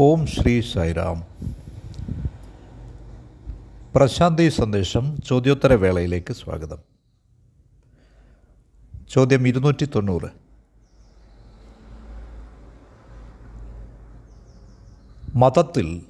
ഓം 0.00 0.26
ശ്രീ 0.26 0.60
സായിറാം. 0.60 1.24
പ്രശാന്തി 3.94 4.48
സന്ദേശം 4.48 5.22
ചോദ്യോത്തര 5.22 5.74
വേളയിലേക്ക് 5.74 6.32
സ്വാഗതം. 6.32 6.78
ചോദ്യം 9.10 9.48
ഇരുന്നൂറ്റി 9.48 9.84
തൊണ്ണൂറ് 9.84 10.28
മതത്തിൽ 15.34 16.02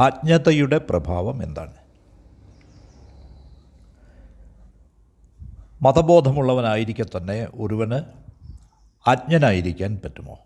അജ്ഞതയുടെ 0.00 0.78
പ്രഭാവം 0.78 1.42
എന്താണ്? 1.42 1.74
മതബോധമുള്ളവനായിരിക്കെ 5.82 7.04
തന്നെ 7.16 7.48
ഒരുവന് 7.54 8.00
അജ്ഞനായിരിക്കാൻ 9.08 10.00
പറ്റുമോ? 10.04 10.38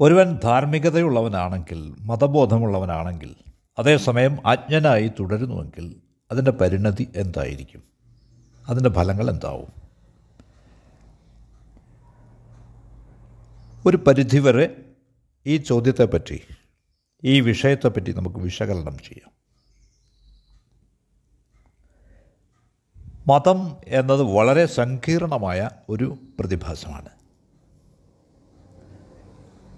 ഒരുവൻ 0.00 0.38
ധാർമ്മികതയുള്ളവനാണെങ്കിൽ 0.44 1.96
മതബോധമുള്ളവനാണെങ്കിൽ 2.00 3.34
അതേസമയം 3.78 4.46
അജ്ഞനായി 4.46 5.12
തുടരുന്നുവെങ്കിൽ 5.20 5.96
അതിന്റെ 6.30 6.50
പരിണതി 6.50 7.08
എന്തായിരിക്കും? 7.16 7.82
അതിന്റെ 8.68 8.90
ഫലങ്ങൾ 8.90 9.30
എന്താവും? 9.30 9.72
ഒരു 13.86 13.96
പരിധിവരെ 13.96 14.84
ഈ 15.46 15.56
ചോദ്യത്തെപ്പറ്റി 15.56 16.40
ഈ 17.24 17.40
വിഷയത്തെപ്പറ്റി 17.40 18.12
നമുക്ക് 18.12 18.36
വിശകലനം 18.36 18.98
ചെയ്യാം. 18.98 19.30
മതം 23.26 23.76
എന്നത് 23.86 24.22
വളരെ 24.22 24.66
സങ്കീർണമായ 24.66 25.70
ഒരു 25.88 26.18
പ്രതിഭാസമാണ്. 26.40 27.19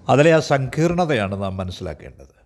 അതിലെ 0.09 0.33
ആ 0.33 0.41
സങ്കീർണതയാണ് 0.41 1.43
നാം 1.43 1.57
മനസ്സിലാക്കേണ്ടത്. 1.57 2.43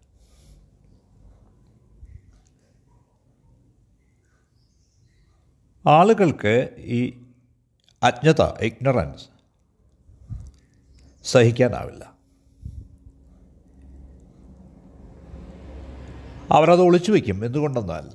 ആളുകൾക്ക് 5.88 6.68
ഈ 6.78 7.24
അജ്ഞത 8.02 8.42
ഇഗ്നറൻസ് 8.42 9.28
സഹിക്കാനാവില്ല. 11.24 12.12
അവരത് 16.50 16.80
ഒളിച്ചു 16.80 17.12
വയ്ക്കും 17.12 17.44
എന്തുകൊണ്ടെന്നാൽ 17.44 18.10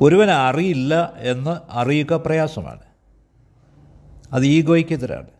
ഒരുവൻ 0.00 0.30
അറിയില്ല 0.30 1.12
എന്ന് 1.16 1.60
അറിയുക 1.70 2.12
പ്രയാസമാണ്. 2.12 2.80
അത് 4.32 4.46
ഈഗോയ്ക്കെതിരാണ്. 4.46 5.35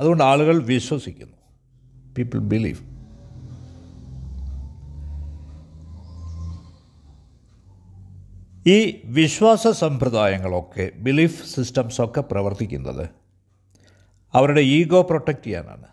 അതുകൊണ്ട് 0.00 0.24
ആളുകൾ 0.24 0.62
വിശ്വസിക്കുന്നു. 0.62 1.36
പീപ്പിൾ 2.18 2.38
ബിലീവ് 2.38 2.96
ഈ 8.68 9.02
വിശ്വാസ 9.04 9.66
സമ്പ്രദായങ്ങളൊക്കെ 9.66 10.90
ബിലീഫ് 10.96 11.54
സിസ്റ്റംസൊക്കെ 11.54 12.20
പ്രവർത്തിക്കുന്നത് 12.20 13.10
അവരുടെ 14.32 14.60
ഈഗോ 14.60 15.02
പ്രൊട്ടക്റ്റ് 15.02 15.44
ചെയ്യാനാണ്. 15.44 15.84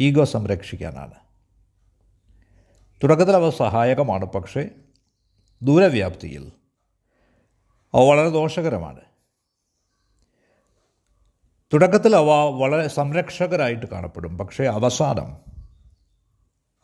ഈഗോ 0.00 0.24
സംരക്ഷിക്കാനാണ്. 0.24 1.14
തുടക്കത്തിൽ 3.02 3.32
അവ 3.32 3.50
സഹായകമാണ് 3.50 4.24
പക്ഷേ 4.24 4.68
ദൂരവ്യാപ്തിയിൽ 5.62 6.52
അവ 7.94 8.04
വളരെ 8.04 8.28
ദോഷകരമാണ്. 8.28 9.00
തുടക്കത്തിൽ 11.74 12.16
അവ 12.16 12.30
വളരെ 12.30 12.88
സംരക്ഷകരായിട്ട് 12.88 13.86
കാണപ്പെടും. 13.86 14.38
പക്ഷേ 14.38 14.64
അവസാനം 14.64 15.32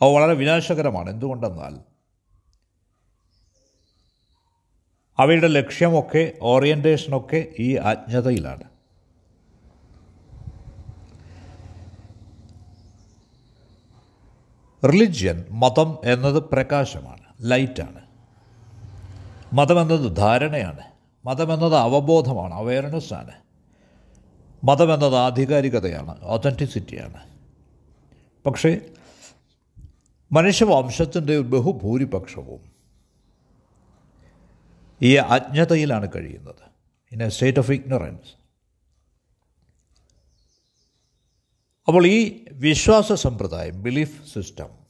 അവ 0.00 0.08
വളരെ 0.08 0.34
വിനാശകരമാണ്. 0.34 1.10
എന്തുകൊണ്ടെന്നാൽ 1.10 1.78
അവയുടെ 5.18 5.48
ലക്ഷ്യമൊക്കെ 5.48 6.32
ഓറിയന്റേഷനൊക്കെ 6.42 7.48
ഈ 7.58 7.74
അജ്ഞതയിലാണ്. 7.74 8.64
റിലിജ്യൻ 14.84 15.44
മതം 15.50 15.98
എന്നത് 16.04 16.42
പ്രകാശമാണ് 16.42 17.22
ലൈറ്റാണ്. 17.40 18.00
മതമെന്നത് 19.52 20.16
ധാരണയാണ്. 20.16 20.80
മതം 21.24 21.48
മതമെന്നത് 21.48 21.76
അവബോധമാണ് 21.76 22.54
അവയർനെസ്സാണ്. 22.54 23.49
മതമെന്നത് 24.64 25.16
ആധികാരികതയാണ് 25.16 26.20
ഒതന്റിസിറ്റിയാണ് 26.24 27.30
പക്ഷേ 28.46 28.80
മനുഷ്യവംശത്തിന്റെ 30.32 31.38
ബഹുഭൂരിപക്ഷവും 31.38 32.70
ഈ 35.02 35.14
അജ്ഞതയിലാണ് 35.14 36.08
കഴിയുന്നത്. 36.16 36.70
In 37.12 37.22
a 37.22 37.28
state 37.28 37.58
of 37.58 37.70
ignorance 37.70 38.40
അപ്പോൾ 41.88 42.06
ഈ 42.06 42.44
വിശ്വാസ 42.52 43.12
സമ്പ്രദായം 43.12 43.82
ബിലീഫ് 43.82 44.32
സിസ്റ്റം 44.32 44.80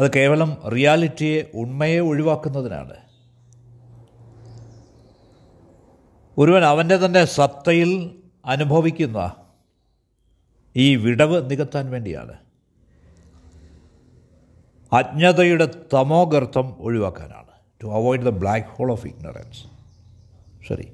അത് 0.00 0.12
കേവലം 0.12 0.70
റിയാലിറ്റിയെ 0.70 1.50
ഉണ്മയെ 1.54 1.98
ഒഴിവാക്കുന്നതിനാണ്. 1.98 3.09
ഒരുവൻ 6.40 6.64
അവന്റെ 6.64 6.96
തന്നെ 6.96 7.24
സത്തയിൽ 7.24 8.22
അനുഭവിക്കുന്ന 8.44 9.34
ഈ 10.76 10.96
വിടവ് 10.96 11.50
നികത്താൻ 11.50 11.90
വേണ്ടിയാണ്. 11.90 12.32
അജ്ഞതയുടെ 14.92 15.68
തമോഗർത്ഥം 15.94 16.76
ഒഴിവാക്കാനാണ്. 16.80 17.46
To 17.82 17.86
avoid 17.86 18.22
the 18.22 18.28
black 18.28 18.66
hole 18.66 18.92
of 18.92 19.06
ignorance 19.06 19.66
ശരി. 20.68 20.92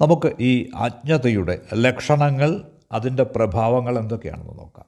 നമുക്ക് 0.00 0.32
ഈ 0.40 0.70
അജ്ഞതയുടെ 0.74 1.62
ലക്ഷണങ്ങൾ 1.74 2.70
അതിന്റെ 2.92 3.22
പ്രഭാവങ്ങൾ 3.22 3.98
എന്തൊക്കെയാണെന്ന് 3.98 4.58
നോക്കാം. 4.58 4.86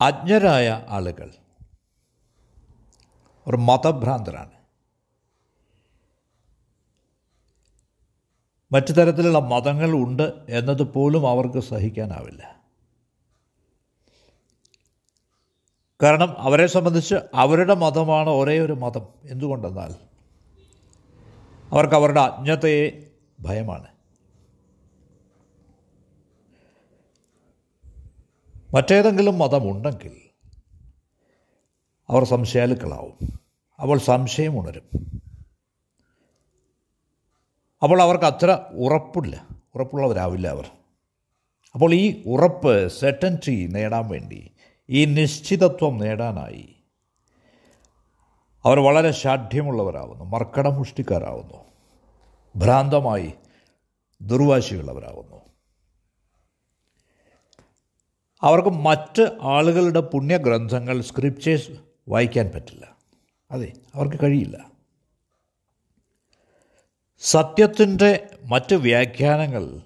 അജ്ഞരായ 0.00 0.84
ആളുകൾ 0.88 1.30
ഒരു 3.48 3.56
മതഭ്രാന്തരാണ്. 3.56 4.50
മറ്റു 8.72 8.92
തരത്തിലുള്ള 8.92 9.38
മതങ്ങൾ 9.38 9.90
ഉണ്ട് 9.90 10.32
എന്നത് 10.48 10.82
പോലും 10.82 11.28
അവർക്ക് 11.28 11.60
സഹിക്കാനാവില്ല. 11.60 12.58
കാരണം 16.02 16.38
അവരെ 16.38 16.66
സംബന്ധിച്ച് 16.66 17.14
അവരുടെ 17.34 17.74
മതമാണ് 17.74 18.30
ഒരേ 18.30 18.58
ഒരു 18.58 18.72
മതം. 18.72 19.06
എന്തുകൊണ്ടെന്നാൽ 19.24 19.94
അവർക്ക് 21.72 21.94
അവരുടെ 21.94 22.20
അജ്ഞതയെ 22.20 23.10
ഭയമാണ്. 23.40 23.86
മറ്റേതെങ്കിലും 28.74 29.38
മതമുണ്ടെങ്കിൽ 29.38 30.20
അവർ 32.08 32.24
സംശയാലുക്കളാവും. 32.24 33.37
അവൾ 33.80 33.98
സംശയം 33.98 34.60
ഉണരും. 34.60 35.08
അപ്പോൾ 37.82 38.02
അവർക്ക് 38.02 38.24
അത്ര 38.24 38.66
ഉറപ്പില്ല. 38.72 39.46
ഉറപ്പുള്ളവരാവില്ല 39.74 40.48
അവർ. 40.48 40.70
അപ്പോൾ 41.74 41.94
ഈ 41.94 42.22
ഉറപ്പ് 42.26 42.88
സെറ്റന്റി 42.88 43.66
നേടാൻ 43.66 44.08
വേണ്ടി 44.08 44.50
ഈ 44.90 45.04
നിശ്ചിതത്വം 45.04 45.98
നേടാനായി 45.98 46.76
അവർ 48.64 48.80
വളരെ 48.80 49.12
ഷാഠ്യമുള്ളവരാകുന്നു 49.12 50.24
മർക്കടമുഷ്ടിക്കാരാകുന്നു 50.24 51.64
ഭ്രാന്തമായി 52.56 53.32
ദുർവാശിയുള്ളവരാകുന്നു 54.22 55.36
അവർക്ക് 58.42 58.68
മറ്റ് 58.68 59.38
ആളുകളുടെ 59.40 60.00
പുണ്യഗ്രന്ഥങ്ങൾ 60.00 61.00
സ്ക്രിപ്റ്റേഴ്സ് 61.00 61.70
വായിക്കാൻ 62.08 62.50
പറ്റില്ല. 62.54 62.97
അതെ 63.50 63.72
അവർക്ക് 63.94 64.22
കഴിയില്ല. 64.22 64.70
സത്യത്തിന്റെ 67.18 68.30
മറ്റ് 68.44 68.74
വ്യാഖ്യാനങ്ങൾ 68.74 69.80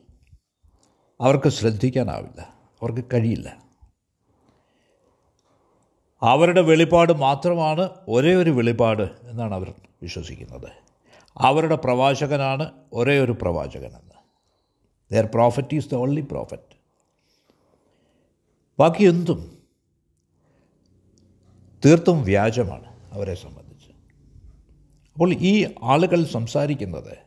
അവർക്ക് 1.20 1.48
ശ്രദ്ധിക്കാനാവില്ല. 1.48 2.40
അവർക്ക് 2.82 3.04
കഴിയില്ല. 3.14 3.62
അവരുടെ 6.22 6.60
വെളിപ്പാട് 6.60 7.12
മാത്രമാണ് 7.12 7.90
ഒരേ 8.08 8.34
ഒരു 8.34 8.50
വെളിപ്പാട് 8.50 9.02
എന്നാണ് 9.02 9.54
അവർ 9.54 9.74
വിശ്വസിക്കുന്നത്. 10.02 10.72
അവരുടെ 11.38 11.76
പ്രവാചകനാണ് 11.76 12.72
ഒരേ 12.92 13.18
ഒരു 13.18 13.32
പ്രവാചകനെന്ന്. 13.32 14.12
Their 15.14 15.28
prophet 15.34 15.74
is 15.74 15.90
the 15.90 15.94
only 15.94 16.20
prophet 16.20 16.76
ബാക്കി 18.78 19.04
എന്തും 19.04 19.62
തീർത്തും 21.84 22.22
വ്യാജമാണ്. 22.22 22.91
അവരെ 23.12 23.34
സംബന്ധിച്ച്. 23.34 23.90
അപ്പോൾ 25.12 25.32
ഈ 25.32 25.74
ആളുകൾ 25.82 26.24
സംസാരിക്കുന്നത് 26.24 27.18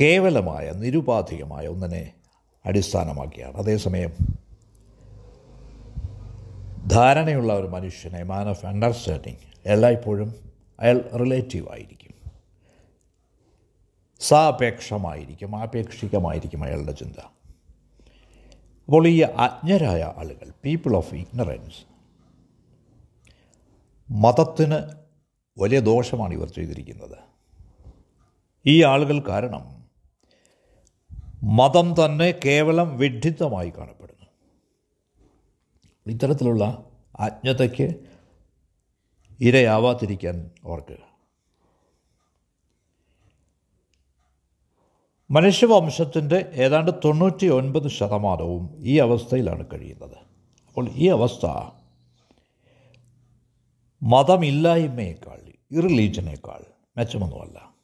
കേവലമായ 0.00 0.70
നിരുപാധികമായ 0.70 1.66
ഒന്നിനെ 1.66 2.12
അടിസ്ഥാനമാക്കിയാണ്. 2.66 3.56
അതേസമയം 3.56 4.12
ധാരണയുള്ള 6.86 7.52
ഒരു 7.52 7.66
മനുഷ്യനെ 7.66 8.22
മാൻ 8.22 8.48
ഓഫ് 8.48 8.66
അണ്ടർസ്റ്റാൻഡിങ് 8.66 9.36
എല്ലായ്പ്പോഴും 9.66 10.34
അയാൾ 10.80 11.00
റിലേറ്റീവ് 11.16 11.68
ആയിരിക്കും. 11.68 12.30
സാപേക്ഷമായിരിക്കും 14.20 15.56
ആപേക്ഷികമായിരിക്കും 15.56 16.64
അയാളുടെ 16.64 16.92
ചിന്ത. 16.92 17.35
അപ്പോൾ 18.86 19.06
ഈ 19.06 19.20
അജ്ഞരായ 19.20 20.14
ആളുകൾ 20.16 20.52
പീപ്പിൾ 20.64 20.96
ഓഫ് 20.96 21.14
ഇഗ്നറൻസ് 21.14 21.84
മതത്തിന് 24.10 25.06
വലിയ 25.58 25.80
ദോഷമാണ് 25.80 26.34
ഇവർ 26.34 26.48
ചെയ്തിരിക്കുന്നത്. 26.48 27.18
ഈ 28.66 28.82
ആളുകൾ 28.82 29.18
കാരണം 29.18 29.88
മതം 31.42 31.94
തന്നെ 32.04 32.34
കേവലം 32.44 32.98
വിഡ്ഢിത്തമായി 32.98 33.70
കാണപ്പെടുന്നു. 33.70 34.26
ഇത്തരത്തിലുള്ള 36.06 36.90
അജ്ഞതയ്ക്ക് 37.20 37.94
ഇരയാവാതിരിക്കാൻ 39.40 40.50
ഓർക്കുക 40.64 41.05
മനുഷ്യവംശത്തിന്റെ 45.30 46.36
ഏതാണ്ട് 46.36 46.90
തൊണ്ണൂറ്റി 47.04 47.46
ഒൻപത് 47.46 47.88
ശതമാനവും 47.88 48.76
ഈ 48.78 48.98
അവസ്ഥയിലാണ് 48.98 49.66
കഴിയുന്നത്. 49.72 50.16
അപ്പോൾ 50.68 50.88
ഈ 50.88 51.08
അവസ്ഥ 51.08 51.46
മതമില്ലായ്മയേക്കാൾ 54.02 55.52
ഇറിലീജനേക്കാൾ 55.70 56.64
മെച്ചമൊന്നുമല്ല. 56.96 57.74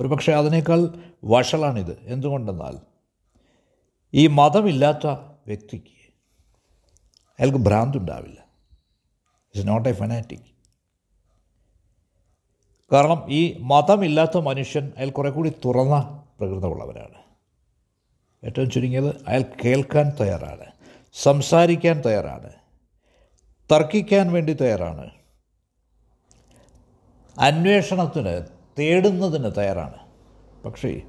ഒരുപക്ഷെ 0.00 0.32
അതിനേക്കാൾ 0.32 0.88
വഷളാണിത്. 1.24 2.00
എന്തുകൊണ്ടെന്നാൽ 2.00 2.76
ഈ 4.14 4.26
മതമില്ലാത്ത 4.26 5.06
വ്യക്തിക്ക് 5.46 6.02
അയാൾക്ക് 7.38 7.58
ഭ്രാന്തുണ്ടാവില്ല. 7.58 8.40
ഇറ്റ്സ് 8.40 9.68
നോട്ട് 9.68 9.88
എ 9.88 9.92
ഫനാറ്റിക് 9.92 10.51
കാരണം 12.92 13.24
ഈ 13.28 13.56
മതമില്ലാത്ത 13.58 14.38
മനുഷ്യൻ 14.38 14.92
അയാൾ 14.96 15.10
കുറെ 15.10 15.30
കൂടി 15.30 15.52
തുറന്ന 15.64 16.24
പ്രകൃതമുള്ളവരാണ് 16.38 17.22
ഏറ്റവും 18.44 18.70
ചുരുങ്ങിയത് 18.70 19.24
അയാൾ 19.26 19.44
കേൾക്കാൻ 19.64 20.12
തയ്യാറാണ് 20.20 20.66
സംസാരിക്കാൻ 21.12 22.02
തയ്യാറാണ് 22.06 22.50
തർക്കിക്കാൻ 23.72 24.32
വേണ്ടി 24.32 24.52
തയ്യാറാണ് 24.52 25.10
അന്വേഷണത്തിന് 27.38 28.46
തേടുന്നതിന് 28.78 29.50
തയ്യാറാണ്. 29.58 29.98
പക്ഷേ 30.64 31.00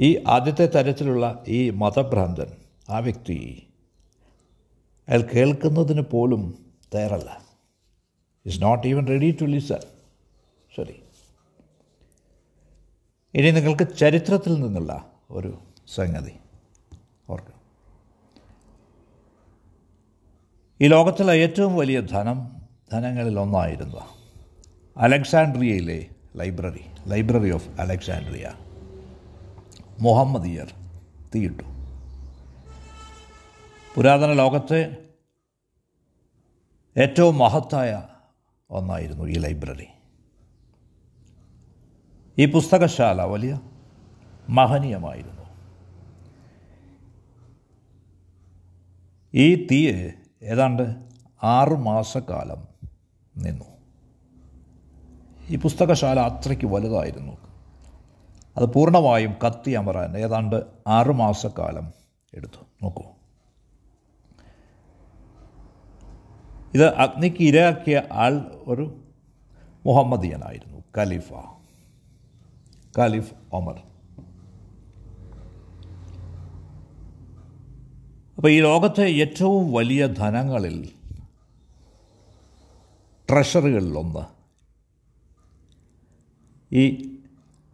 ഈ 0.00 0.24
ആദ്യത്തെ 0.26 0.66
തരത്തിലുള്ള 0.66 1.44
ഈ 1.48 1.70
മതഭ്രാന്തൻ 1.70 2.56
ആ 2.88 2.98
വ്യക്തി 2.98 3.68
അയാൾ 5.08 5.22
കേൾക്കുന്നതിന് 5.22 6.00
പോലും 6.00 6.74
തയ്യാറല്ല. 6.94 7.42
Is 8.46 8.62
not 8.62 8.88
even 8.88 9.06
ready 9.06 9.36
to 9.40 9.44
listen 9.44 9.93
ശരി 10.76 11.02
ഇനി 13.34 13.50
നിങ്ങൾക്ക് 13.50 13.96
ചരിത്രത്തിൽ 13.96 14.60
നിന്നുള്ള 14.60 14.92
ഒരു 15.30 15.58
സംഗതി 15.88 16.34
ഓർക്കുക 17.28 17.52
ഈ 20.80 20.88
ലോകത്തിലെ 20.88 21.32
ഏറ്റവും 21.32 21.76
വലിയ 21.76 22.00
ധനം 22.00 22.38
ധനങ്ങളിൽ 22.92 23.38
ഒന്നായിരുന്നു 23.38 24.02
അലക്സാൻഡ്രിയയിലെ 24.96 26.06
ലൈബ്രറി 26.36 26.84
ലൈബ്രറി 27.06 27.50
ഓഫ് 27.50 27.80
അലക്സാൻഡ്രിയ 27.80 28.46
മുഹമ്മദിയർ 30.00 30.68
തീയിട്ടു. 31.34 31.64
പുരാതന 33.94 34.32
ലോകത്തെ 34.32 34.80
ഏറ്റവും 36.96 37.38
മഹത്തായ 37.38 38.08
ഒന്നായിരുന്നു 38.70 39.24
ഈ 39.24 39.38
ലൈബ്രറി. 39.38 39.93
ഈ 42.38 42.50
പുസ്തകശാല 42.50 43.22
വലിയ 43.22 43.60
മഹനീയമായിരുന്നു. 44.48 45.42
ഈ 49.34 49.66
തീയെ 49.66 50.12
ഏതാണ്ട് 50.42 50.96
ആറ് 51.42 51.68
മാസക്കാലം 51.68 52.88
നിന്നു. 53.36 53.64
ഈ 55.48 55.56
പുസ്തകശാല 55.56 56.20
അത്രയ്ക്ക് 56.20 56.66
വലുതായിരുന്നു. 56.66 57.36
അത് 58.56 58.72
പൂർണമായും 58.72 59.34
കത്തി 59.46 59.70
അമറാൻ 59.70 60.18
ഏതാണ്ട് 60.18 60.62
ആറ് 60.86 61.12
മാസക്കാലം 61.12 61.92
എടുത്തു. 62.34 62.64
നോക്കൂ. 62.82 63.02
ഇത് 66.74 66.94
അഗ്നിക്ക് 66.94 67.36
ഇരയാക്കിയ 67.40 68.02
ആൾ 68.12 68.62
ഒരു 68.66 69.00
മുഹമ്മദിയനായിരുന്നു 69.86 70.82
ഖലീഫ. 70.98 71.53
ഖാലിഫ് 72.98 73.34
ഒമർ 73.52 73.76
അപ്പോൾ 78.36 78.48
ഈ 78.50 78.60
ലോകത്തെ 78.60 79.02
ഏറ്റവും 79.02 79.72
വലിയ 79.72 80.06
ധനങ്ങളിൽ 80.06 80.92
ട്രഷറികളിലൊന്ന് 83.30 84.34
ഈ 86.74 86.84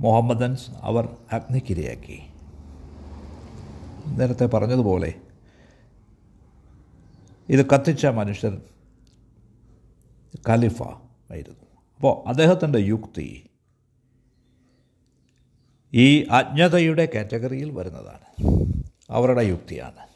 മുഹമ്മദൻസ് 0.01 0.71
അവർ 0.81 1.17
അഗ്നിക്കിരയാക്കി. 1.33 2.19
നേരത്തെ 4.07 4.47
പറഞ്ഞതുപോലെ 4.47 5.15
ഇത് 7.49 7.67
കത്തിച്ച 7.67 8.07
മനുഷ്യൻ 8.07 8.61
ഖലിഫ 10.49 10.83
ആയിരുന്നു. 11.31 11.67
അപ്പോൾ 11.97 12.29
അദ്ദേഹത്തിന്റെ 12.29 12.79
യുക്തി 12.79 13.50
ഈ 15.95 16.27
അജ്ഞതയുടെ 16.31 17.09
കാറ്റഗറിയിൽ 17.15 17.71
വരുന്നതാണ്. 17.71 18.49
അവരുടെ 19.11 19.43
യുക്തിയാണ്. 19.43 20.11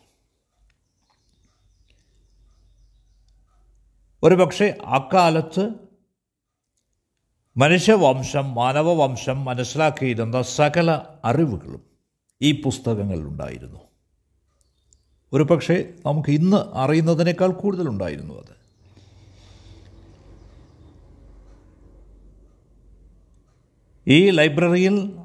ഒരുപക്ഷെ 4.22 4.78
അക്കാലത്ത് 4.84 5.70
മനുഷ്യവംശം 7.56 8.54
മാനവവംശം 8.54 9.44
മനസ്സിലാക്കിയിരുന്ന 9.44 10.42
സകല 10.42 11.00
അറിവുകളും 11.24 11.82
ഈ 12.42 12.62
പുസ്തകങ്ങളിലുണ്ടായിരുന്നു. 12.62 13.80
ഒരു 15.32 15.42
പക്ഷേ 15.42 15.92
നമുക്ക് 16.06 16.28
ഇന്ന് 16.28 16.56
അറിയുന്നതിനേക്കാൾ 16.56 17.52
കൂടുതലുണ്ടായിരുന്നു 17.52 18.34
അത്. 18.34 18.64
ഈ 24.06 24.30
ലൈബ്രറിയിൽ 24.30 25.23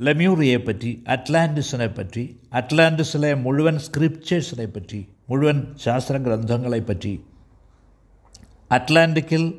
ലെമ്യൂറിയെ 0.00 0.56
പറ്റി 0.56 1.04
അറ്റ്ലാന്റിസിനെ 1.08 1.86
പറ്റി 1.86 2.36
അറ്റ്ലാന്റിസിലെ 2.52 3.34
മുഴുവൻ 3.34 3.78
സ്ക്രിപ്റ്റേഴ്സിനെ 3.78 4.66
പറ്റി 4.66 5.06
മുഴുവൻ 5.30 5.74
ശാസ്ത്രഗ്രന്ഥങ്ങളെ 5.84 6.78
പറ്റി 6.78 7.20
അറ്റ്ലാന്റിക്കിൽ 8.72 9.54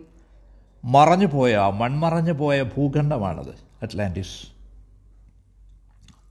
മറഞ്ഞു 0.85 1.25
പോയ 1.25 1.57
മൺമറഞ്ഞു 1.73 2.31
പോയ 2.31 2.63
ഭൂഖണ്ഡമാണത് 2.63 3.51
അറ്റ്ലാന്റിസ്. 3.81 4.47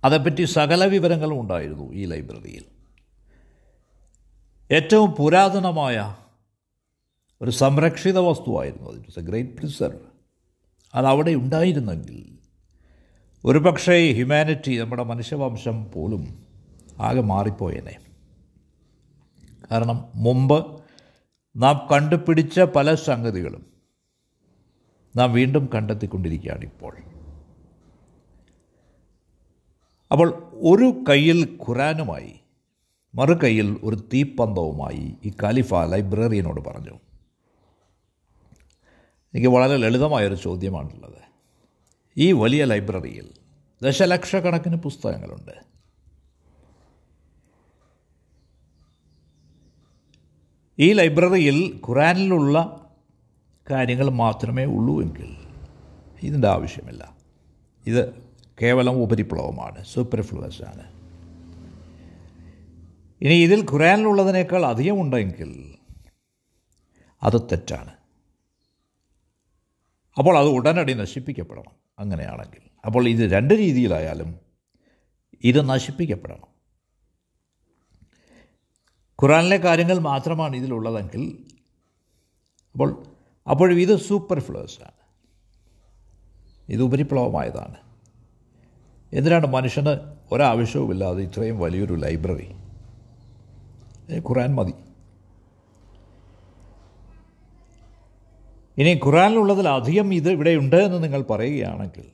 അതേപ്പറ്റി 0.05 0.45
സകല 0.45 0.85
വിവരങ്ങളും 0.85 1.41
ഉണ്ടായിരുന്നു 1.41 1.93
ഈ 1.93 2.05
ലൈബ്രറിയിൽ. 2.05 2.65
ഏറ്റവും 4.71 5.11
പുരാതനമായ 5.11 6.17
ഒരു 7.43 7.51
സംരക്ഷിത 7.51 8.19
വസ്തുവായിരുന്നു 8.19 8.91
അത്. 8.91 8.99
ഇറ്റ്സ് 8.99 9.19
എ 9.19 9.23
ഗ്രേറ്റ് 9.23 9.51
പ്രിസർവ് 9.51 9.99
അവിടെ 10.95 11.31
ഉണ്ടായിരുന്നെങ്കിൽ 11.31 12.39
ഒരുപക്ഷേ 13.45 14.13
ഹ്യൂമാനിറ്റി 14.13 14.79
നമ്മുടെ 14.79 15.03
മനുഷ്യവംശം 15.03 15.91
പോലും 15.91 16.47
ആകെ 16.99 17.21
മാറിപ്പോയേനെ. 17.21 17.97
കാരണം 19.71 20.05
മുമ്പ് 20.15 20.81
നാം 21.57 21.89
കണ്ടുപിടിച്ച 21.93 22.61
പല 22.61 22.95
സംഗതികളും 22.95 23.67
നാം 25.17 25.33
വീണ്ടും 25.33 25.69
കണ്ടെത്തിക്കൊണ്ടിരിക്കുകയാണ് 25.75 26.63
ഇപ്പോൾ. 26.63 26.97
അപ്പോൾ 30.13 30.51
ഒരു 30.53 31.05
കയ്യിൽ 31.09 31.59
ഖുറാനുമായി 31.69 32.33
മറു 33.15 33.35
കയ്യിൽ 33.35 33.81
ഒരു 33.83 33.97
തീപ്പന്തവുമായി 33.97 35.17
ഈ 35.25 35.33
ഖാലിഫ 35.43 35.75
ലൈബ്രറിയനോട് 35.75 36.61
പറഞ്ഞു. 36.61 36.99
എനിക്ക് 39.35 39.49
വളരെ 39.49 39.77
ലളിതമായൊരു 39.77 40.35
ചോദ്യമാണുള്ളത്. 40.35 41.28
ഈ 42.19 42.33
വലിയ 42.33 42.65
ലൈബ്രറിയിൽ 42.65 43.31
ദശലക്ഷക്കണക്കിന് 43.83 44.77
പുസ്തകങ്ങളുണ്ട്. 44.77 45.69
ഈ 50.79 50.93
ലൈബ്രറിയിൽ 50.93 51.81
ഖുറാനിലുള്ള 51.89 52.87
കാര്യങ്ങൾ 53.71 54.09
മാത്രമേ 54.11 54.65
ഉള്ളൂ 54.65 55.03
എങ്കിൽ 55.03 55.37
ഇതിന്റെ 56.23 56.49
ആവശ്യമില്ല. 56.49 57.17
ഇത് 57.87 58.15
കേവലം 58.63 59.03
ഉപരിപ്ലവമാണ് 59.03 59.85
സൂപ്പർഫ്ലുവസ് 59.85 60.63
ആണ്. 60.63 60.99
ഇനി 63.21 63.35
ഇതിൽ 63.35 63.67
ഖുറാനിലുള്ളതിനേക്കാൾ 63.73 64.67
അധികമുണ്ടെങ്കിൽ 64.67 65.75
അത് 67.23 67.43
തെറ്റാണ്. 67.43 67.93
അപ്പോൾ 70.19 70.39
അത് 70.39 70.49
ഉടനടി 70.49 70.93
നശിപ്പിക്കപ്പെടണം. 70.93 71.88
അങ്ങനെയാണെങ്കിൽ. 71.99 72.61
അപ്പോൾ 72.87 73.09
ഇത് 73.09 73.33
രണ്ട് 73.33 73.55
രീതിയിലായാലും 73.55 74.41
ഇത് 75.45 75.69
നശിപ്പിക്കപ്പെടണം. 75.69 76.59
ഖുറാനിലെ 79.23 79.57
കാര്യങ്ങൾ 79.57 79.99
മാത്രമാണ് 79.99 80.57
ഇതിലുള്ളതെങ്കിൽ 80.57 81.45
അപ്പോൾ 82.73 83.03
അപ്പോഴും 83.51 83.81
ഇത് 83.81 83.97
സൂപ്പർ 83.97 84.41
ഫ്ലോസ് 84.41 84.81
ആണ്. 84.81 84.99
ഇത് 86.69 86.83
ഉപരിപ്ലവമായതാണ്. 86.83 87.77
എന്തിനാണ് 89.13 89.47
മനുഷ്യന് 89.47 90.17
ഒരാവശ്യവുമില്ലാതെ 90.33 91.23
ഇത്രയും 91.23 91.59
വലിയൊരു 91.59 91.95
ലൈബ്രറി? 91.95 92.53
ഖുറാൻ 94.19 94.55
മതി. 94.55 94.88
ഇനി 98.79 99.01
ഖുറാനിലുള്ളതിലധികം 99.07 100.15
ഇത് 100.15 100.31
ഇവിടെയുണ്ട് 100.31 100.77
എന്ന് 100.77 101.05
നിങ്ങൾ 101.05 101.23
പറയുകയാണെങ്കിൽ 101.23 102.11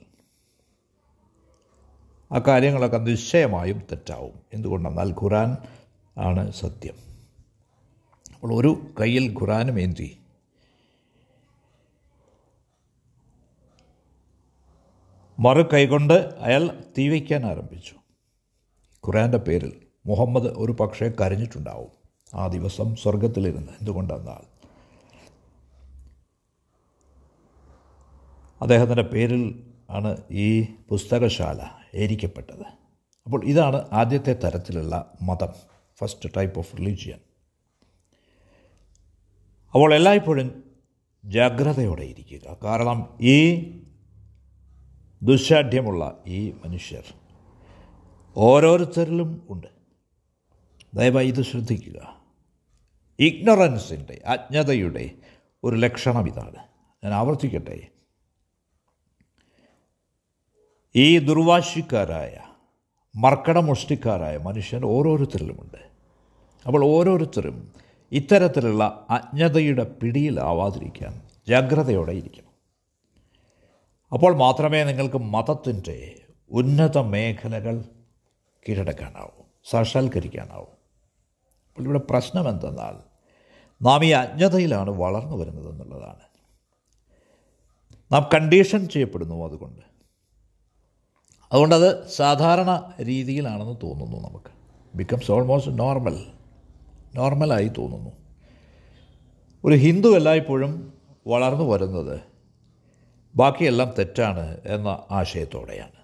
ആ 2.31 2.39
കാര്യങ്ങളൊക്കെ 2.39 2.97
നിശ്ചയമായും 2.97 3.79
തെറ്റാവും. 3.79 4.39
എന്തുകൊണ്ടെന്നാൽ 4.53 5.11
ഖുറാൻ 5.11 5.57
ആണ് 6.17 6.51
സത്യം. 6.51 6.93
അപ്പോൾ 8.33 8.53
ഒരു 8.53 8.93
കയ്യിൽ 8.99 9.37
ഖുറാനും 9.41 9.79
ഏന്തി 9.79 10.17
മറു 15.39 15.61
കൈകൊണ്ട് 15.73 16.13
അയാൾ 16.13 16.83
തീ 16.97 17.09
വയ്ക്കാൻ 17.09 17.45
ആരംഭിച്ചു. 17.45 17.95
ഖുറാന്റെ 19.07 19.37
പേരിൽ 19.37 19.73
മുഹമ്മദ് 20.05 20.47
ഒരു 20.47 20.71
പക്ഷേ 20.71 21.11
കരഞ്ഞിട്ടുണ്ടാവും. 21.21 21.91
ആ 22.33 22.47
ദിവസം 22.47 22.95
സ്വർഗത്തിലിരുന്ന് 22.95 23.71
എന്തുകൊണ്ടെന്നാൽ 23.71 24.54
അദ്ദേഹത്തിന്റെ 28.65 29.03
പേരിൽ 29.03 29.71
ആണ് 29.89 30.17
ഈ 30.31 30.63
പുസ്തകശാല 30.89 31.59
ഏരിക്കപ്പെട്ടത്. 31.95 32.63
അപ്പോൾ 33.25 33.45
ഇതാണ് 33.45 33.87
ആദ്യത്തെ 33.91 34.33
തരത്തിലുള്ള 34.33 35.13
മതം 35.21 35.49
ഫസ്റ്റ് 35.97 36.29
ടൈപ്പ് 36.37 36.57
ഓഫ് 36.57 36.77
റിലീജിയൻ 36.77 37.17
അപ്പോൾ 39.73 39.93
എല്ലായ്പ്പോഴും 39.93 40.63
ജാഗ്രതയോടെ 41.25 42.01
ഇരിക്കുക. 42.01 42.57
കാരണം 42.63 43.17
ഈ 43.21 43.55
ദുശാഠ്യമുള്ള 45.23 46.23
ഈ 46.27 46.51
മനുഷ്യർ 46.51 47.03
ഓരോരുത്തരിലും 48.37 49.47
ഉണ്ട്. 49.49 49.67
ദയവായി 50.93 51.27
ഇത് 51.27 51.41
ശ്രദ്ധിക്കുക. 51.41 52.21
ഇഗ്നറൻസിന്റെ 53.19 54.21
അജ്ഞതയുടെ 54.25 55.11
ഒരു 55.63 55.75
ലക്ഷണം 55.75 56.27
ഇതാണ്. 56.27 56.63
ഞാൻ 57.03 57.13
ആവർത്തിക്കട്ടെ. 57.13 57.87
ഈ 60.95 61.19
ദുർവാശിക്കാരായ 61.19 62.37
മർക്കടമുഷ്ടിക്കാരായ 63.15 64.37
മനുഷ്യൻ 64.37 64.85
ഓരോരുത്തരിലുമുണ്ട്. 64.85 65.77
അപ്പോൾ 66.65 66.85
ഓരോരുത്തരും 66.85 67.73
ഇത്തരത്തിലുള്ള 68.11 69.07
അജ്ഞതയുടെ 69.09 69.83
പിടിയിലാവാതിരിക്കാൻ 69.83 71.21
ജാഗ്രതയോടെ 71.47 72.11
ഇരിക്കണം. 72.11 72.51
അപ്പോൾ 74.13 74.35
മാത്രമേ 74.35 74.83
നിങ്ങൾക്ക് 74.83 75.17
മതത്തിന്റെ 75.17 76.21
ഉന്നത 76.49 76.97
മേഖലകൾ 76.97 77.85
കീഴടക്കാനാവൂ 78.69 79.43
സാക്ഷാത്കരിക്കാനാവൂ. 79.69 80.65
അപ്പോൾ 81.69 81.83
ഇവിടെ 81.83 81.99
പ്രശ്നം 81.99 82.49
എന്തെന്നാൽ 82.49 82.95
നാം 83.81 84.05
ഈ 84.05 84.09
അജ്ഞതയിലാണ് 84.09 84.89
വളർന്നു 84.89 85.37
വരുന്നത് 85.37 85.69
എന്നുള്ളതാണ് 85.69 86.21
നാം 88.11 88.29
കണ്ടീഷൻ 88.33 88.87
ചെയ്യപ്പെടുന്നു 88.87 89.45
അതുകൊണ്ട്. 89.45 89.94
അതുകൊണ്ടത് 91.51 92.07
സാധാരണ 92.07 92.93
രീതിയിലാണെന്ന് 93.01 93.75
തോന്നുന്നു 93.83 94.29
നമുക്ക്. 94.29 94.51
ബിക്കംസ് 94.97 95.31
ഓൾമോസ്റ്റ് 95.31 95.79
നോർമൽ 95.79 96.25
നോർമലായി 97.15 97.67
തോന്നുന്നു. 97.67 98.11
ഒരു 99.65 99.75
ഹിന്ദു 99.75 100.09
എല്ലായ്പ്പോഴും 100.09 100.93
വളർന്നു 101.27 101.63
വരുന്നത് 101.63 102.21
ബാക്കിയെല്ലാം 103.35 103.93
തെറ്റാണ് 103.99 104.57
എന്ന 104.65 104.99
ആശയത്തോടെയാണ്. 105.11 105.95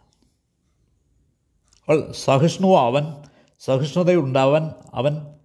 അവൾ 1.89 2.11
സഹിഷ്ണു 2.11 2.67
അവൻ 2.67 3.03
സഹിഷ്ണുതയുണ്ടാവാൻ 3.59 4.71
അവൻ 4.93 5.35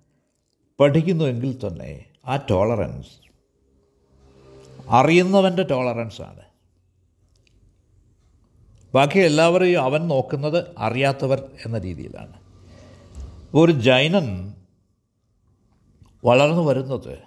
പഠിക്കുന്നുവെങ്കിൽ 0.81 1.67
തന്നെ 1.67 2.05
ആ 2.27 2.37
ടോളറൻസ് 2.37 3.27
അറിയുന്നവന്റെ 4.89 5.63
ടോളറൻസാണ് 5.63 6.46
ബാക്കി 8.97 9.19
എല്ലാവരെയും 9.19 9.83
അവൻ 9.83 10.09
നോക്കുന്നത് 10.09 10.65
അറിയാത്തവർ 10.79 11.51
എന്ന 11.67 11.79
രീതിയിലാണ്. 11.79 12.33
ഒരു 13.55 13.73
ജൈനൻ 13.73 14.55
വളർന്നു 16.25 16.63
വരുന്നത് 16.63 17.19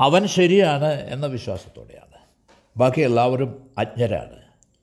അവൻ 0.00 0.26
ശരിയാണ് 0.26 0.86
എന്ന 0.86 1.26
വിശ്വാസത്തോടെയാണ്. 1.26 2.14
ബാക്കി 2.76 3.00
എല്ലാവരും 3.00 3.70
അജ്ഞരാണ് 3.78 4.36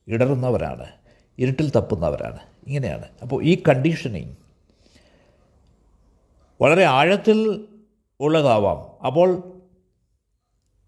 ഇടറുന്നവരാണ് 0.07 0.85
ഇരുട്ടിൽ 1.39 1.71
തപ്പുന്നവരാണ്. 1.75 2.39
ഇങ്ങനെയാണ്. 2.67 3.05
അപ്പോൾ 3.21 3.43
ഈ 3.43 3.63
കണ്ടീഷനിങ് 3.69 4.35
വളരെ 6.61 6.83
ആഴത്തിൽ 6.83 7.67
ഉള്ളതാവാം. 8.19 9.05
അപ്പോൾ 9.05 9.43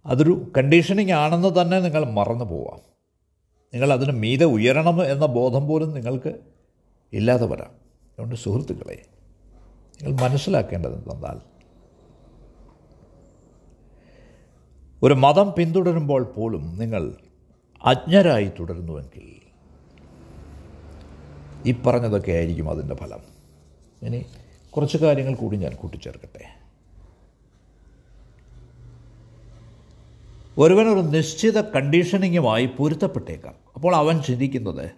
അതൊരു 0.05 0.51
കണ്ടീഷനിങ് 0.57 1.12
ആണെന്ന് 1.12 1.62
തന്നെ 1.62 1.79
നിങ്ങൾ 1.79 2.05
മറന്നു 2.05 2.45
പോവാം. 2.45 2.99
നിങ്ങൾ 3.73 3.93
അതിന് 3.93 4.11
മീതെ 4.11 4.45
ഉയരണം 4.45 5.11
എന്ന 5.11 5.25
ബോധം 5.25 5.67
പോലും 5.67 5.93
നിങ്ങൾക്ക് 5.93 6.39
ഇല്ലാതെ 7.13 7.45
വരാം. 7.45 7.69
അതുകൊണ്ട് 7.69 8.35
സുഹൃത്തുക്കളെ 8.35 9.05
നിങ്ങൾ 10.01 10.21
മനസ്സിലാക്കേണ്ടത് 10.21 10.95
എന്തെന്നാൽ 10.95 11.39
ഒരു 15.03 15.13
മതം 15.13 15.53
പിന്തുടരുമ്പോൾ 15.57 16.23
പോലും 16.23 16.77
നിങ്ങൾ 16.79 17.13
അജ്ഞരായി 17.85 18.51
തുടരുന്നുവെങ്കിൽ 18.59 19.35
ഈ 21.65 21.75
പറഞ്ഞതൊക്കെ 21.85 22.31
ആയിരിക്കും 22.31 22.69
അതിന്റെ 22.69 22.95
ഫലം. 22.95 23.19
ഇനി 24.01 24.25
കുറച്ച് 24.69 24.97
കാര്യങ്ങൾ 24.97 25.35
കൂടി 25.35 25.57
ഞാൻ 25.57 25.75
കൂട്ടിച്ചേർക്കട്ടെ. 25.75 26.59
ഒരുവനൊരു 30.58 31.00
നിശ്ചിത 31.00 31.62
കണ്ടീഷനിങ്ങുമായി 31.62 32.65
പൊരുത്തപ്പെട്ടേക്കാം. 32.65 33.53
അപ്പോൾ 33.75 33.96
അവൻ 33.96 34.22
ചിന്തിക്കുന്നത് 34.22 34.91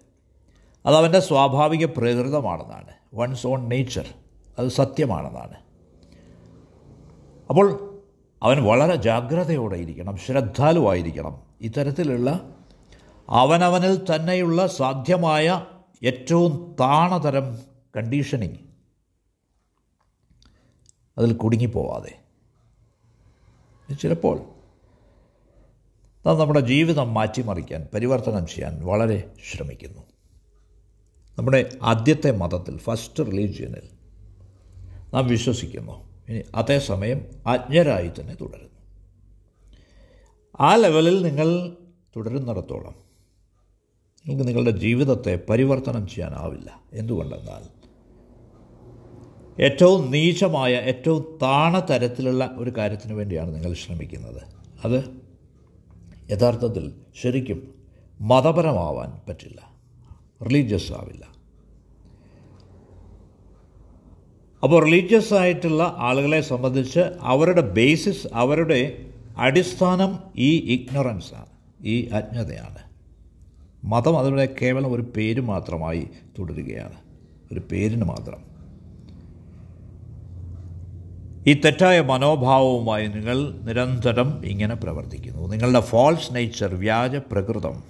അതവന്റെ 0.86 1.20
സ്വാഭാവിക 1.20 1.86
പ്രകൃതമാണെന്നാണ്. 1.86 2.88
വൺസ് 3.14 3.48
ഓൺ 3.48 3.70
നേച്ചർ 3.70 4.06
അത് 4.60 4.68
സത്യമാണെന്നാണ്. 4.68 5.54
അപ്പോൾ 7.50 7.94
അവൻ 8.44 8.64
വളരെ 8.64 8.96
ജാഗ്രതയോടെ 8.96 9.76
ഇരിക്കണം 9.76 10.18
ശ്രദ്ധാലുവായിരിക്കണം. 10.18 11.42
ഇത്തരത്തിലുള്ള 11.62 12.56
അവനവനിൽ 13.30 14.16
തന്നെയുള്ള 14.16 14.68
സാധ്യമായ 14.68 15.66
ഏറ്റവും 16.04 16.76
താണതരം 16.80 17.58
കണ്ടീഷനിങ് 17.98 18.58
അതിൽ 21.18 21.34
കുടുങ്ങിപ്പോവാതെ. 21.34 22.20
ചിലപ്പോൾ 23.96 24.61
നാം 26.26 26.40
നമ്മുടെ 26.40 26.60
ജീവിതം 26.60 27.14
മാറ്റിമറിക്കാൻ 27.14 27.88
പരിവർത്തനം 27.94 28.48
ചെയ്യാൻ 28.48 28.86
വളരെ 28.86 29.32
ശ്രമിക്കുന്നു. 29.52 30.02
നമ്മുടെ 31.40 31.78
ആദ്യത്തെ 31.82 32.32
മതത്തിൽ 32.32 32.78
ഫസ്റ്റ് 32.78 33.24
റിലീജിയനിൽ 33.24 33.90
നാം 35.14 35.28
വിശ്വസിക്കുന്നു. 35.28 36.10
ഇനി 36.30 36.44
അതേസമയം 36.56 37.26
അജ്ഞരായി 37.48 38.08
തന്നെ 38.08 38.36
തുടരുന്നു. 38.42 38.72
ആ 40.60 40.76
ലെവലിൽ 40.76 41.24
നിങ്ങൾ 41.24 41.70
തുടരുന്നിടത്തോളം 42.16 42.96
നിങ്ങൾക്ക് 44.28 44.48
നിങ്ങളുടെ 44.48 44.72
ജീവിതത്തെ 44.72 45.40
പരിവർത്തനം 45.50 46.08
ചെയ്യാനാവില്ല. 46.08 46.82
എന്തുകൊണ്ടെന്നാൽ 46.94 47.82
ഏറ്റവും 49.64 50.12
നീചമായ 50.12 50.74
ഏറ്റവും 50.74 51.40
താണ 51.42 51.80
തരത്തിലുള്ള 51.80 52.52
ഒരു 52.54 52.70
കാര്യത്തിന് 52.70 53.14
വേണ്ടിയാണ് 53.14 53.56
നിങ്ങൾ 53.56 53.74
ശ്രമിക്കുന്നത്. 53.74 54.42
അത് 54.86 55.21
യഥാർത്ഥത്തിൽ 56.32 56.94
ശരിക്കും 57.22 57.74
മതപരമാവാൻ 58.22 59.22
പറ്റില്ല. 59.30 59.72
റിലീജിയസ് 60.46 60.92
ആവില്ല. 60.92 61.26
അപ്പോൾ 64.64 64.86
റിലീജിയസ് 64.86 65.34
ആയിട്ടുള്ള 65.34 65.96
ആളുകളെ 65.98 66.42
സംബന്ധിച്ച് 66.42 67.00
അവരുടെ 67.22 67.62
ബേസിസ് 67.62 68.28
അവരുടെ 68.34 69.10
അടിസ്ഥാനം 69.38 70.20
ഈ 70.38 70.76
ഇഗ്നറൻസാണ് 70.76 71.46
ഈ 71.86 72.10
അജ്ഞതയാണ്. 72.10 72.78
മതം 73.84 74.20
അതിവിടെ 74.20 74.56
കേവലം 74.62 74.94
ഒരു 74.94 75.02
പേര് 75.02 75.42
മാത്രമായി 75.42 76.08
തുടരുകയാണ്. 76.40 76.96
ഒരു 77.52 77.62
പേരിന് 77.72 78.04
മാത്രം. 78.04 78.51
ഈ 81.48 81.54
തെറ്റായ 81.54 82.02
മനോഭാവവുമായി 82.02 83.08
നിങ്ങൾ 83.08 83.52
നിരന്തരം 83.52 84.46
ഇങ്ങനെ 84.46 84.76
പ്രവർത്തിക്കുന്നു. 84.76 85.48
നിങ്ങളുടെ 85.48 85.80
ഫാൾസ് 85.80 86.36
നേച്ചർ 86.36 86.76
വ്യാജ 86.76 87.16
പ്രകൃതം 87.16 87.84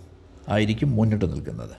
ആയിരിക്കും 0.50 0.92
മുന്നിട്ട് 0.92 1.32
നിൽക്കുന്നത്. 1.32 1.76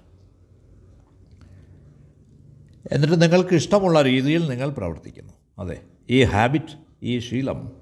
എന്നിട്ട് 2.92 3.22
നിങ്ങൾക്ക് 3.22 3.54
ഇഷ്ടമുള്ള 3.54 4.02
രീതിയിൽ 4.02 4.50
നിങ്ങൾ 4.50 4.70
പ്രവർത്തിക്കുന്നു. 4.70 5.32
അതെ 5.58 5.80
ഈ 6.10 6.22
ഹാബിറ്റ് 6.22 6.76
ഈ 7.02 7.18
ശീലം 7.18 7.72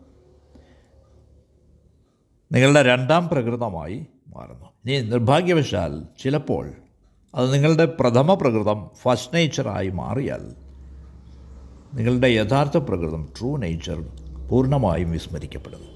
നിങ്ങളുടെ 2.53 2.83
രണ്ടാം 2.83 3.29
പ്രകൃതമായി 3.29 4.07
മാറുന്നു. 4.29 4.67
ഇനി 4.87 5.11
നിർഭാഗ്യവശാൽ 5.11 6.05
ചിലപ്പോൾ 6.23 6.73
അത് 7.35 7.55
നിങ്ങളുടെ 7.55 7.85
പ്രഥമ 7.85 8.35
പ്രകൃതം 8.35 8.91
ഫസ്റ്റ് 9.03 9.35
നേച്ചറായി 9.35 9.89
മാറിയാൽ 9.89 10.70
നിങ്ങളുടെ 11.95 12.29
യഥാർത്ഥ 12.29 12.77
പ്രകൃതം 12.77 13.33
ട്രൂ 13.39 13.57
നേച്ചർ 13.57 13.99
പൂർണമായും 14.51 15.11
വിസ്മരിക്കപ്പെടുന്നു. 15.11 15.91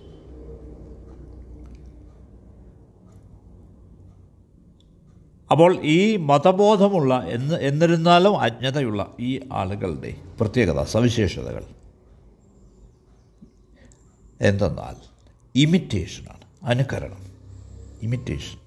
അപ്പോൾ 5.50 5.72
ഈ 5.82 6.16
മതബോധമുള്ള 6.16 7.24
എന്ന് 7.28 7.54
എന്നിരുന്നാലും 7.54 8.40
അജ്ഞതയുള്ള 8.40 9.06
ഈ 9.20 9.40
ആളുകളുടെ 9.52 10.16
പ്രത്യേകത 10.40 10.82
സവിശേഷതകൾ 10.82 11.64
എന്തെന്നാൽ 14.40 14.96
ഇമിറ്റേഷനാണ് 15.54 16.44
അനുകരണം. 16.64 17.22
ഇമിറ്റേഷൻ 18.02 18.63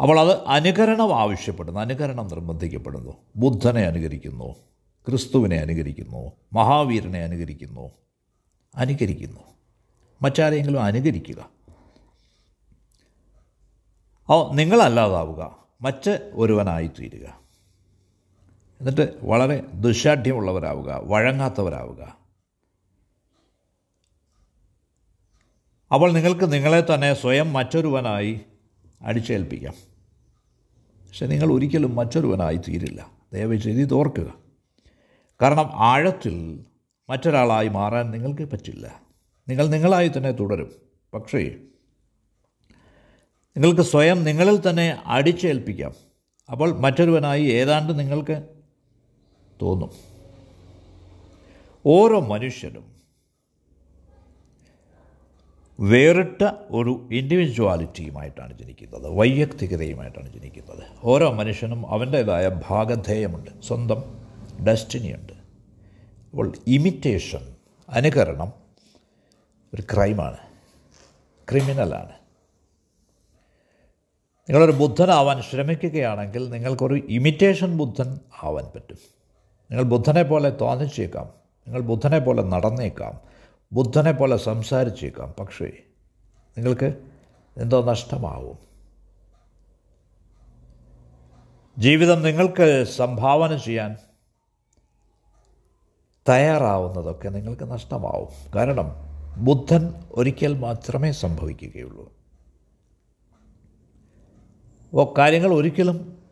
അപ്പോൾ 0.00 0.20
അത് 0.20 0.46
അനുകരണം 0.46 1.20
ആവശ്യപ്പെടുന്നു 1.20 1.80
അനുകരണം 1.80 2.28
നിർബന്ധിക്കപ്പെടുന്നു. 2.28 3.16
ബുദ്ധനെ 3.36 3.82
അനുകരിക്കുന്നു 3.82 4.54
ക്രിസ്തുവിനെ 5.08 5.56
അനുകരിക്കുന്നു 5.56 6.32
മഹാവീരനെ 6.52 7.22
അനുകരിക്കുന്നു 7.22 7.90
അനുകരിക്കുന്നു. 8.74 9.40
മറ്റാരെങ്കിലും 10.22 10.82
അനുകരിക്കുക. 10.82 11.50
ഓ 14.30 14.52
നിങ്ങളല്ലാതാവുക 14.54 15.64
മറ്റ് 15.80 16.32
ഒരുവനായിത്തീരുക. 16.34 17.26
എന്നിട്ട് 18.80 19.18
വളരെ 19.22 19.62
ദുശാഠ്യമുള്ളവരാവുക 19.74 21.00
വഴങ്ങാത്തവരാവുക. 21.02 22.16
അപ്പോൾ 25.92 26.12
നിങ്ങൾക്ക് 26.12 26.52
നിങ്ങളെ 26.52 26.94
തന്നെ 26.94 27.14
സ്വയം 27.14 27.52
മറ്റൊരുവനായി 27.52 28.40
അടിച്ചേൽപ്പിക്കാം. 29.02 29.89
പക്ഷെ 31.10 31.26
നിങ്ങൾ 31.26 31.52
ഒരിക്കലും 31.52 31.96
മറ്റൊരുവനായി 31.96 32.56
തീരില്ല 32.56 33.10
ദയവ് 33.32 33.56
ചെയ്ത് 33.56 33.90
തോർക്കുക. 33.90 34.34
കാരണം 35.42 35.70
ആഴത്തിൽ 35.74 36.64
മറ്റൊരാളായി 37.10 37.68
മാറാൻ 37.68 38.10
നിങ്ങൾക്ക് 38.10 38.42
പറ്റില്ല. 38.42 39.00
നിങ്ങൾ 39.48 39.66
നിങ്ങളായി 39.66 40.10
തന്നെ 40.16 40.30
തുടരും. 40.30 40.72
പക്ഷേ 41.14 41.56
നിങ്ങൾക്ക് 43.56 43.80
സ്വയം 43.80 44.24
നിങ്ങളിൽ 44.24 44.70
തന്നെ 44.70 45.02
അടിച്ചേൽപ്പിക്കാം. 45.06 45.92
അപ്പോൾ 46.50 46.78
മറ്റൊരുവനായി 46.78 47.44
ഏതാണ്ട് 47.44 47.98
നിങ്ങൾക്ക് 47.98 48.42
തോന്നും. 49.62 49.90
ഓരോ 51.86 52.20
മനുഷ്യനും 52.20 52.99
വേറിട്ട 55.80 56.50
ഒരു 56.70 57.08
ഇൻഡിവിജ്വാലിറ്റിയുമായിട്ടാണ് 57.12 58.58
ജനിക്കുന്നത്. 58.58 59.08
വൈയക്തികതയുമായിട്ടാണ് 59.08 60.32
ജനിക്കുന്നത്. 60.32 60.82
ഓരോ 61.04 61.32
മനുഷ്യനും 61.32 61.90
അവന്റേതായ 61.90 62.60
ഭാഗധേയമുണ്ട്. 62.68 63.50
സ്വന്തം 63.62 64.18
ഡെസ്റ്റിനിയുണ്ട്. 64.66 65.32
അപ്പോൾ 66.30 66.52
ഇമിറ്റേഷൻ 66.66 67.54
അനുകരണം 67.88 68.52
ഒരു 69.74 69.82
ക്രൈമാണ്. 69.82 70.36
ക്രിമിനലാണ്. 71.50 72.10
നിങ്ങളൊരു 74.48 74.72
ബുദ്ധനാവാൻ 74.72 75.42
ശ്രമിക്കുകയാണെങ്കിൽ 75.42 76.50
നിങ്ങൾക്കൊരു 76.50 76.94
ഇമിറ്റേഷൻ 76.94 77.76
ബുദ്ധൻ 77.76 78.18
ആവാൻ 78.42 78.64
പറ്റും. 78.64 78.96
നിങ്ങൾ 79.70 79.82
ബുദ്ധനെ 79.82 80.22
പോലെ 80.22 80.50
തോന്നിച്ചേക്കാം. 80.50 81.24
നിങ്ങൾ 81.66 81.80
ബുദ്ധനെ 81.80 82.18
പോലെ 82.18 82.42
നടന്നേക്കാം. 82.42 83.29
ബുദ്ധനെ 83.72 84.12
പോലെ 84.12 84.36
സംസാരിച്ചേക്കാം. 84.36 85.34
പക്ഷേ 85.40 85.72
നിങ്ങൾക്ക് 86.58 87.08
എന്തോ 87.56 87.84
നഷ്ടമാവും. 87.84 88.58
ജീവിതം 91.78 92.22
നിങ്ങൾക്ക് 92.22 92.84
സംഭാവന 92.84 93.56
ചെയ്യാൻ 93.56 93.96
തയ്യാറാവുന്നതൊക്കെ 96.28 97.28
നിങ്ങൾക്ക് 97.28 97.70
നഷ്ടമാവും. 97.70 98.52
കാരണം 98.54 98.92
ബുദ്ധൻ 99.44 99.94
ഒരിക്കൽ 100.10 100.58
മാത്രമേ 100.58 101.12
സംഭവിക്കുകയുള്ളൂ. 101.12 102.12
അപ്പോൾ 104.90 105.14
കാര്യങ്ങൾ 105.18 105.54
ഒരിക്കലും 105.54 106.22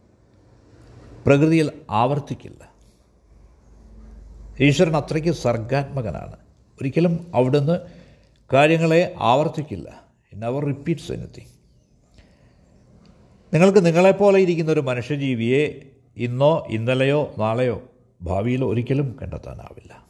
പ്രകൃതിയിൽ 1.27 1.83
ആവർത്തിക്കില്ല. 1.91 2.73
ഈശ്വരൻ 4.61 4.97
അത്രയ്ക്ക് 4.97 5.31
സർഗാത്മകനാണ്. 5.31 6.48
ഒരിക്കലും 6.81 7.33
അവിടുന്ന് 7.35 7.79
കാര്യങ്ങളെ 8.53 9.15
ആവർത്തിക്കില്ല. 9.19 10.09
അവർ 10.45 10.65
റിപ്പീറ്റ്സ് 10.65 11.13
എനിത്തിങ് 11.13 11.47
നിങ്ങൾക്ക് 13.55 13.87
നിങ്ങളെപ്പോലെ 13.87 14.41
ഇരിക്കുന്ന 14.41 14.73
ഒരു 14.73 14.81
മനുഷ്യജീവിയെ 14.81 15.81
ഇന്നോ 16.17 16.67
ഇന്നലെയോ 16.71 17.35
നാളെയോ 17.39 17.83
ഭാവിയിലോ 18.23 18.69
ഒരിക്കലും 18.69 19.19
കണ്ടെത്താനാവില്ല. 19.23 20.07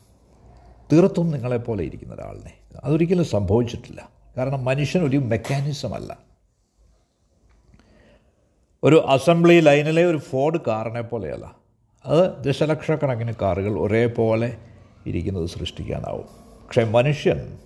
തീർത്തും 0.93 1.31
നിങ്ങളെപ്പോലെ 1.31 1.85
ഇരിക്കുന്ന 1.85 2.15
ഒരാളിനെ. 2.15 2.53
അതൊരിക്കലും 2.85 3.25
സംഭവിച്ചിട്ടില്ല. 3.25 4.11
കാരണം 4.37 4.65
മനുഷ്യൻ 4.65 5.09
ഒരു 5.09 5.17
മെക്കാനിസം 5.17 5.95
അല്ല. 5.95 6.19
ഒരു 8.83 8.97
അസംബ്ലി 8.97 9.61
ലൈനിലെ 9.61 10.07
ഒരു 10.07 10.17
ഫോർഡ് 10.17 10.61
കാറിനെ 10.67 11.01
പോലെയല്ല. 11.01 11.57
അത് 12.07 12.45
ദശലക്ഷക്കണക്കിന് 12.45 13.33
കാറുകൾ 13.43 13.81
ഒരേപോലെ 13.81 14.57
ഇരിക്കുന്നത് 15.07 15.49
സൃഷ്ടിക്കാനാവും. 15.49 16.48
പക്ഷേ 16.69 16.85
മനുഷ്യൻ 16.85 17.59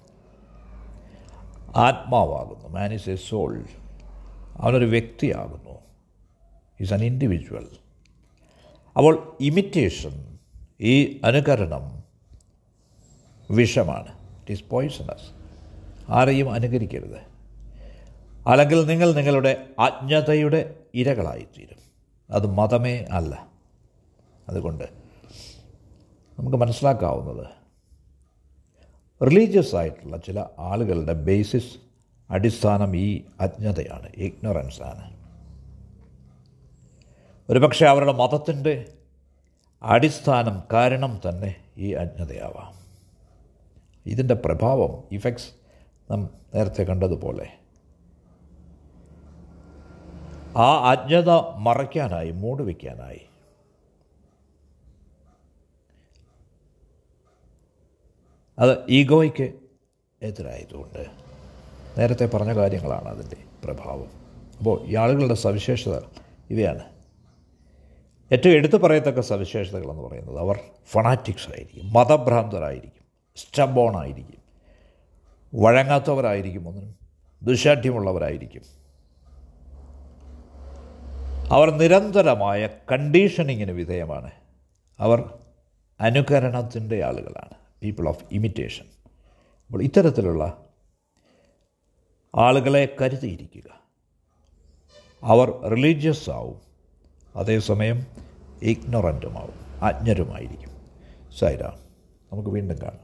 ആത്മാവാകുന്നു. 1.77 2.69
മാൻ 2.69 2.95
ഈസ് 2.95 3.11
എ 3.11 3.17
സോൾ 3.17 3.65
അവനൊരു 4.57 4.85
വ്യക്തിയാകുന്നു. 4.85 5.79
ഈസ് 6.81 6.95
അൻ 6.95 7.05
ഇൻഡിവിജ്വൽ 7.05 7.67
അപ്പോൾ 8.97 9.37
ഇമിറ്റേഷൻ 9.41 10.39
ഈ 10.81 11.21
അനുകരണം 11.25 12.03
വിഷമാണ്. 13.51 14.09
ഇറ്റ് 14.09 14.53
ഈസ് 14.53 14.65
പോയിസണസ് 14.71 15.31
ആരെയും 16.09 16.53
അനുകരിക്കരുത്. 16.53 17.19
അല്ലെങ്കിൽ 18.49 18.87
നിങ്ങൾ 18.87 19.13
നിങ്ങളുടെ 19.13 19.67
അജ്ഞതയുടെ 19.79 20.75
ഇരകളായിത്തീരും. 20.95 21.77
അത് 22.31 22.47
മതമേ 22.47 23.05
അല്ല. 23.13 23.47
അതുകൊണ്ട് 24.49 24.85
നമുക്ക് 26.39 26.57
മനസ്സിലാക്കാവുന്നത് 26.57 27.62
റിലീജിയസ് 29.23 29.77
ആയിട്ടുള്ള 29.77 30.17
ചില 30.17 30.45
ആളുകളുടെ 30.59 31.13
ബേസിസ് 31.13 31.79
അടിസ്ഥാനം 32.31 32.97
ഈ 32.97 33.25
അജ്ഞതയാണ് 33.41 34.09
ഇഗ്നോറൻസ് 34.17 34.83
ആണ് 34.83 35.13
ഒരുപക്ഷെ 37.49 37.87
അവരുടെ 37.87 38.13
മതത്തിന്റെ 38.13 38.87
അടിസ്ഥാനം 39.83 40.63
കാരണം 40.73 41.21
തന്നെ 41.29 41.57
ഈ 41.77 41.93
അജ്ഞതയാവാം. 41.93 42.75
ഇതിന്റെ 44.07 44.35
പ്രഭാവം 44.35 45.05
ഇഫക്ട്സ് 45.13 45.53
നാം 46.11 46.31
നേരത്തെ 46.55 46.83
കണ്ടതുപോലെ 46.83 47.49
ആ 50.57 50.91
അജ്ഞത 50.91 51.31
മറയ്ക്കാനായി 51.57 52.31
മൂടുവയ്ക്കാനായി 52.31 53.21
അത് 58.63 58.79
ഈഗോയ്ക്ക് 58.89 59.53
എതിരായതുകൊണ്ട് 60.23 61.07
നേരത്തെ 61.99 62.27
പറഞ്ഞ 62.27 62.55
കാര്യങ്ങളാണ് 62.55 63.09
അതിന്റെ 63.09 63.37
പ്രഭാവം. 63.65 64.07
അപ്പോൾ 64.59 64.87
ഈ 64.87 64.97
ആളുകളുടെ 64.97 65.35
സവിശേഷത 65.35 66.01
ഇവയാണ്. 66.51 66.81
ഏറ്റവും 68.33 68.53
എടുത്തു 68.53 68.77
പറയത്തക്ക 68.77 69.21
സവിശേഷതകളെന്ന് 69.21 70.03
പറയുന്നത് 70.03 70.39
അവർ 70.39 70.59
ഫണാറ്റിക്സ് 70.91 71.49
ആയിരിക്കും 71.49 71.93
മതഭ്രാന്തരായിരിക്കും 71.93 73.05
സ്റ്റബോണായിരിക്കും 73.37 74.43
വഴങ്ങാത്തവരായിരിക്കും 75.55 76.69
ഒന്നിനും 76.69 76.95
ദുശാഠ്യമുള്ളവരായിരിക്കും. 77.43 78.63
അവർ 81.51 81.71
നിരന്തരമായ 81.71 82.69
കണ്ടീഷനിങ്ങിന് 82.93 83.73
വിധേയമാണ്. 83.73 84.31
അവർ 85.01 85.33
അനുകരണത്തിന്റെ 86.01 87.05
ആളുകളാണ്. 87.05 87.62
പീപ്പിൾ 87.83 88.09
ഓഫ് 88.09 88.25
ഇമിറ്റേഷൻ 88.33 88.85
അപ്പോൾ 89.67 89.83
ഇത്തരത്തിലുള്ള 89.83 90.65
ആളുകളെ 92.35 92.97
കരുതിയിരിക്കുക. 93.01 93.83
അവർ 95.23 95.51
റിലീജിയസ് 95.51 96.31
ആവും. 96.31 96.61
അതേസമയം 97.37 98.07
ഇഗ്നോറന്റുമാവും 98.63 99.85
അജ്ഞരുമായിരിക്കും. 99.85 100.71
സൈര 101.39 101.63
നമുക്ക് 102.33 102.49
വീണ്ടും 102.49 102.83
കാണാം. 102.83 103.02